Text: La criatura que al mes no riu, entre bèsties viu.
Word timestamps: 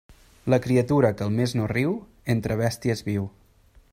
La 0.53 0.59
criatura 0.63 1.11
que 1.19 1.25
al 1.25 1.35
mes 1.41 1.53
no 1.59 1.69
riu, 1.73 1.93
entre 2.37 2.59
bèsties 2.65 3.07
viu. 3.13 3.29